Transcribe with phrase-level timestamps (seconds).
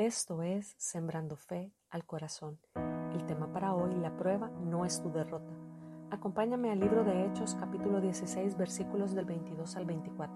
[0.00, 2.58] Esto es Sembrando Fe al Corazón.
[3.12, 5.52] El tema para hoy, la prueba, no es tu derrota.
[6.10, 10.34] Acompáñame al libro de Hechos capítulo 16 versículos del 22 al 24.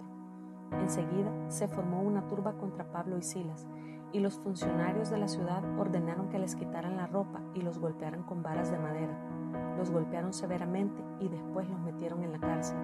[0.73, 3.65] Enseguida se formó una turba contra Pablo y Silas,
[4.13, 8.21] y los funcionarios de la ciudad ordenaron que les quitaran la ropa y los golpearan
[8.21, 9.17] con varas de madera.
[9.79, 12.77] Los golpearon severamente y después los metieron en la cárcel.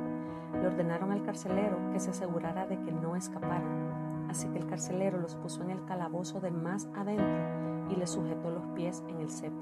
[0.60, 5.20] Le ordenaron al carcelero que se asegurara de que no escaparan Así que el carcelero
[5.20, 9.30] los puso en el calabozo de más adentro y les sujetó los pies en el
[9.30, 9.62] cepo.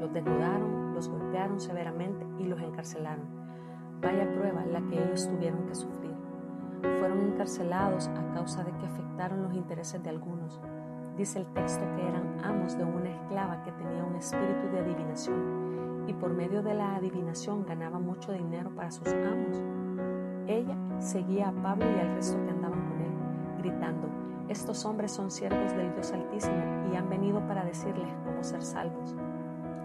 [0.00, 3.26] Los desnudaron, los golpearon severamente y los encarcelaron.
[4.00, 6.14] Vaya prueba la que ellos tuvieron que sufrir.
[6.98, 10.58] Fueron encarcelados a causa de que afectaron los intereses de algunos.
[11.18, 16.04] Dice el texto que eran amos de una esclava que tenía un espíritu de adivinación
[16.06, 19.62] y por medio de la adivinación ganaba mucho dinero para sus amos.
[20.46, 22.57] Ella seguía a Pablo y al resto que
[23.58, 24.08] gritando,
[24.48, 26.56] estos hombres son siervos del Dios Altísimo
[26.90, 29.14] y han venido para decirles cómo ser salvos.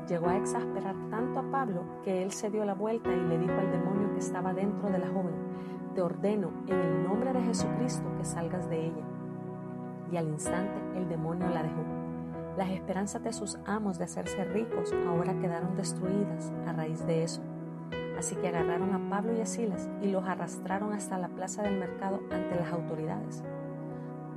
[0.08, 3.54] Llegó a exasperar tanto a Pablo que él se dio la vuelta y le dijo
[3.54, 5.36] al demonio que estaba dentro de la joven,
[5.96, 9.04] te ordeno en el nombre de Jesucristo que salgas de ella.
[10.12, 11.84] Y al instante el demonio la dejó.
[12.58, 17.42] Las esperanzas de sus amos de hacerse ricos ahora quedaron destruidas a raíz de eso.
[18.18, 21.80] Así que agarraron a Pablo y a Silas y los arrastraron hasta la plaza del
[21.80, 23.44] mercado ante las autoridades.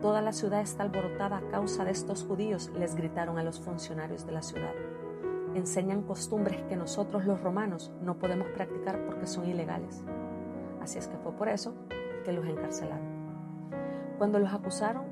[0.00, 4.26] Toda la ciudad está alborotada a causa de estos judíos, les gritaron a los funcionarios
[4.26, 4.74] de la ciudad.
[5.54, 10.04] Enseñan costumbres que nosotros los romanos no podemos practicar porque son ilegales.
[10.82, 11.74] Así es que fue por eso
[12.26, 13.06] que los encarcelaron.
[14.18, 15.04] Cuando los acusaron,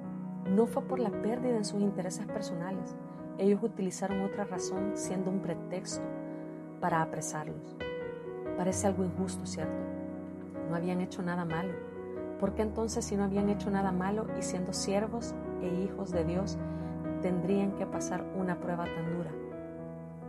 [0.50, 2.94] no fue por la pérdida en sus intereses personales.
[3.38, 6.04] Ellos utilizaron otra razón siendo un pretexto
[6.80, 7.74] para apresarlos.
[8.58, 9.82] Parece algo injusto, ¿cierto?
[10.69, 11.94] No habían hecho nada malo
[12.45, 16.27] ¿Por qué entonces si no habían hecho nada malo y siendo siervos e hijos de
[16.27, 16.59] Dios
[17.23, 19.31] tendrían que pasar una prueba tan dura?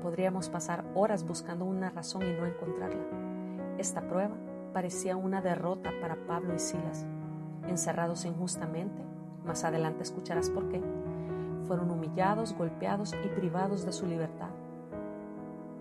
[0.02, 3.04] Podríamos pasar horas buscando una razón y no encontrarla.
[3.78, 4.34] Esta prueba
[4.72, 7.06] parecía una derrota para Pablo y Silas.
[7.68, 9.04] Encerrados injustamente,
[9.46, 10.82] más adelante escucharás por qué,
[11.68, 14.52] fueron humillados, golpeados y privados de su libertad.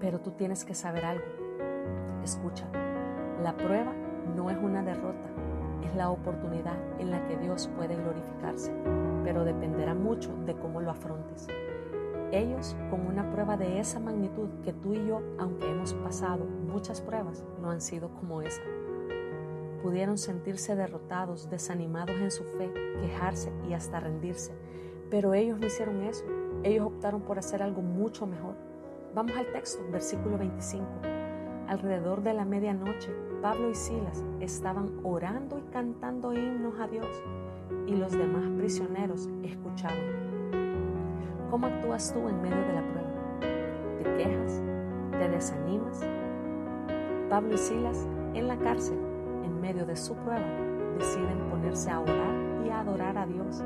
[0.01, 1.27] Pero tú tienes que saber algo.
[2.25, 2.67] Escucha,
[3.41, 3.93] la prueba
[4.35, 5.29] no es una derrota,
[5.85, 8.73] es la oportunidad en la que Dios puede glorificarse,
[9.23, 11.49] pero dependerá mucho de cómo lo afrontes.
[12.33, 17.01] Ellos, con una prueba de esa magnitud que tú y yo, aunque hemos pasado muchas
[17.01, 18.63] pruebas, no han sido como esa.
[19.83, 24.53] Pudieron sentirse derrotados, desanimados en su fe, quejarse y hasta rendirse,
[25.11, 26.25] pero ellos no hicieron eso.
[26.63, 28.55] Ellos optaron por hacer algo mucho mejor.
[29.15, 30.85] Vamos al texto, versículo 25.
[31.69, 33.11] Alrededor de la medianoche,
[33.41, 37.07] Pablo y Silas estaban orando y cantando himnos a Dios
[37.87, 39.97] y los demás prisioneros escuchaban.
[41.51, 43.09] ¿Cómo actúas tú en medio de la prueba?
[43.99, 44.63] ¿Te quejas?
[45.13, 46.01] ¿Te desanimas?
[47.31, 48.99] Pablo y Silas en la cárcel,
[49.43, 50.45] en medio de su prueba,
[50.99, 53.65] deciden ponerse a orar y a adorar a Dios.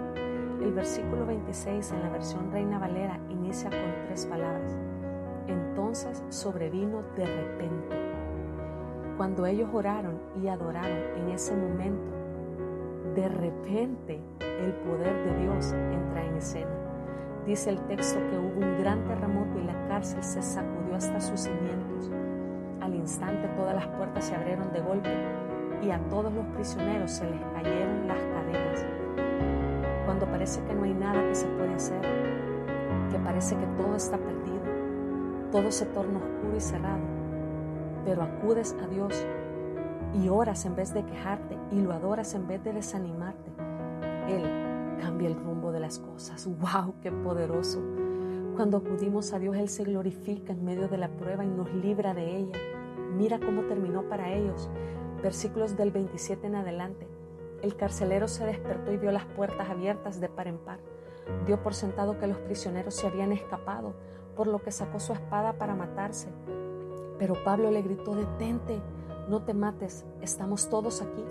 [0.62, 4.78] El versículo 26 en la versión Reina Valera inicia con tres palabras
[5.48, 7.96] entonces sobrevino de repente.
[9.16, 12.12] Cuando ellos oraron y adoraron en ese momento,
[13.14, 16.70] de repente el poder de Dios entra en escena.
[17.46, 21.40] Dice el texto que hubo un gran terremoto y la cárcel se sacudió hasta sus
[21.40, 22.10] cimientos.
[22.80, 25.10] Al instante todas las puertas se abrieron de golpe
[25.82, 28.86] y a todos los prisioneros se les cayeron las cadenas.
[30.04, 32.00] Cuando parece que no hay nada que se puede hacer,
[33.10, 34.47] que parece que todo está perdido
[35.50, 37.02] todo se torna oscuro y cerrado,
[38.04, 39.14] pero acudes a Dios
[40.14, 43.50] y oras en vez de quejarte y lo adoras en vez de desanimarte,
[44.28, 44.42] Él
[45.00, 46.46] cambia el rumbo de las cosas.
[46.46, 46.94] ¡Wow!
[47.02, 47.80] ¡Qué poderoso!
[48.56, 52.14] Cuando acudimos a Dios, Él se glorifica en medio de la prueba y nos libra
[52.14, 52.58] de ella.
[53.16, 54.68] Mira cómo terminó para ellos.
[55.22, 57.06] Versículos del 27 en adelante.
[57.62, 60.78] El carcelero se despertó y vio las puertas abiertas de par en par.
[61.46, 63.94] Dio por sentado que los prisioneros se habían escapado
[64.38, 66.28] por lo que sacó su espada para matarse.
[67.18, 68.80] Pero Pablo le gritó, detente,
[69.28, 71.24] no te mates, estamos todos aquí.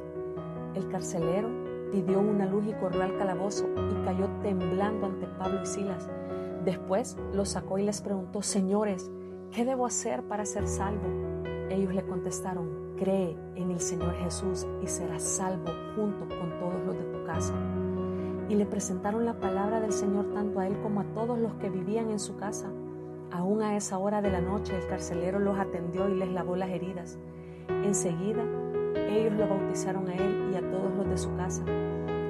[0.75, 1.47] El carcelero
[1.89, 6.09] pidió una luz y corrió al calabozo y cayó temblando ante Pablo y Silas.
[6.65, 9.09] Después los sacó y les preguntó, señores,
[9.51, 11.07] ¿qué debo hacer para ser salvo?
[11.69, 16.97] Ellos le contestaron, cree en el Señor Jesús y serás salvo junto con todos los
[16.97, 17.53] de tu casa.
[18.49, 21.69] Y le presentaron la palabra del Señor tanto a él como a todos los que
[21.69, 22.69] vivían en su casa.
[23.31, 26.69] Aún a esa hora de la noche el carcelero los atendió y les lavó las
[26.69, 27.19] heridas.
[27.83, 28.43] Enseguida
[29.09, 31.63] ellos lo bautizaron a él y a todos los de su casa.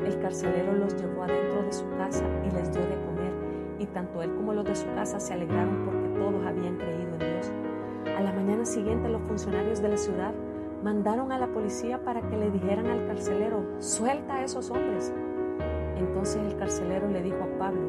[0.06, 3.34] El carcelero los llevó adentro de su casa y les dio de comer
[3.80, 7.20] y tanto él como los de su casa se alegraron porque todos habían creído en
[7.20, 7.52] Dios.
[8.18, 10.34] A la mañana siguiente los funcionarios de la ciudad
[10.84, 15.14] mandaron a la policía para que le dijeran al carcelero, suelta a esos hombres.
[15.98, 17.82] Entonces el carcelero le dijo a Pablo,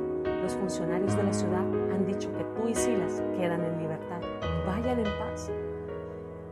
[0.43, 1.60] los funcionarios de la ciudad
[1.93, 4.20] han dicho que tú y Silas quedan en libertad,
[4.66, 5.50] vayan en paz.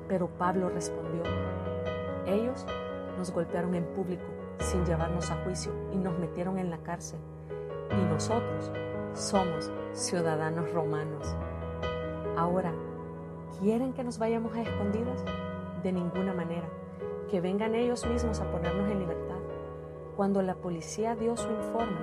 [0.09, 1.23] Pero Pablo respondió,
[2.27, 2.67] ellos
[3.17, 4.25] nos golpearon en público
[4.59, 7.19] sin llevarnos a juicio y nos metieron en la cárcel.
[7.91, 8.71] Y nosotros
[9.15, 11.35] somos ciudadanos romanos.
[12.37, 12.73] Ahora,
[13.61, 15.25] ¿quieren que nos vayamos a escondidas?
[15.83, 16.69] De ninguna manera.
[17.31, 19.36] Que vengan ellos mismos a ponernos en libertad.
[20.17, 21.99] Cuando la policía dio su informe,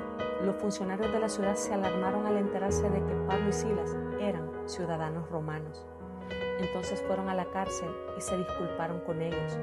[0.45, 4.51] los funcionarios de la ciudad se alarmaron al enterarse de que Pablo y Silas eran
[4.67, 5.87] ciudadanos romanos.
[6.59, 9.57] Entonces fueron a la cárcel y se disculparon con ellos.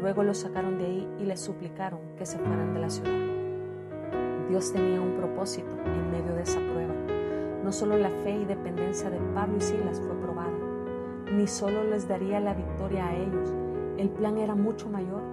[0.00, 4.48] Luego los sacaron de ahí y les suplicaron que se fueran de la ciudad.
[4.48, 6.94] Dios tenía un propósito en medio de esa prueba.
[7.62, 10.50] No solo la fe y dependencia de Pablo y Silas fue probada,
[11.30, 13.52] ni solo les daría la victoria a ellos.
[13.98, 15.31] El plan era mucho mayor.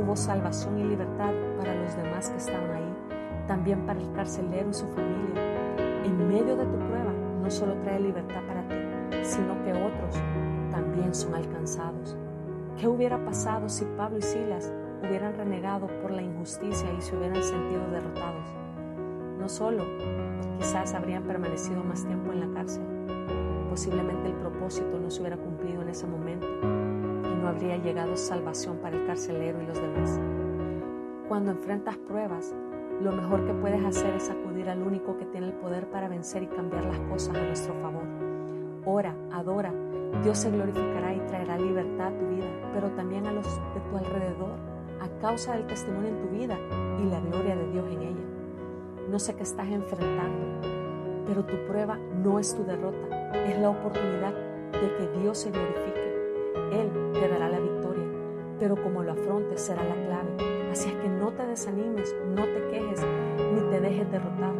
[0.00, 2.94] Hubo salvación y libertad para los demás que estaban ahí,
[3.46, 5.42] también para el carcelero y su familia.
[6.04, 7.12] En medio de tu prueba
[7.42, 8.76] no solo trae libertad para ti,
[9.22, 10.14] sino que otros
[10.70, 12.16] también son alcanzados.
[12.78, 17.42] ¿Qué hubiera pasado si Pablo y Silas hubieran renegado por la injusticia y se hubieran
[17.42, 18.46] sentido derrotados?
[19.38, 19.84] No solo,
[20.58, 22.84] quizás habrían permanecido más tiempo en la cárcel,
[23.68, 26.46] posiblemente el propósito no se hubiera cumplido en ese momento
[27.40, 30.20] no habría llegado salvación para el carcelero y los demás.
[31.28, 32.54] Cuando enfrentas pruebas,
[33.00, 36.42] lo mejor que puedes hacer es acudir al único que tiene el poder para vencer
[36.42, 38.02] y cambiar las cosas a nuestro favor.
[38.84, 39.72] Ora, adora,
[40.22, 43.96] Dios se glorificará y traerá libertad a tu vida, pero también a los de tu
[43.96, 44.58] alrededor,
[45.00, 46.58] a causa del testimonio en tu vida
[46.98, 48.24] y la gloria de Dios en ella.
[49.08, 50.68] No sé qué estás enfrentando,
[51.26, 54.34] pero tu prueba no es tu derrota, es la oportunidad
[54.72, 56.09] de que Dios se glorifique.
[56.72, 58.04] Él te dará la victoria,
[58.58, 60.70] pero como lo afrontes será la clave.
[60.70, 63.04] Así es que no te desanimes, no te quejes,
[63.54, 64.52] ni te dejes derrotar.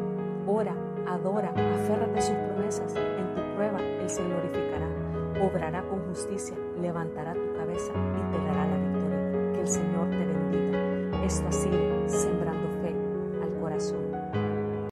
[0.46, 0.74] Ora,
[1.06, 2.94] adora, aférrate a sus promesas.
[2.96, 4.88] En tu prueba Él se glorificará,
[5.40, 9.52] obrará con justicia, levantará tu cabeza y te dará la victoria.
[9.52, 11.24] Que el Señor te bendiga.
[11.24, 12.69] Esto ha Sembrando.